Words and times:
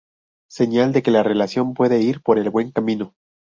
Señal 0.49 0.93
de 0.93 1.03
que 1.03 1.11
la 1.11 1.21
relación 1.21 1.75
puede 1.75 2.01
ir 2.01 2.23
por 2.23 2.39
el 2.39 2.49
buen 2.49 2.71
camino. 2.71 3.13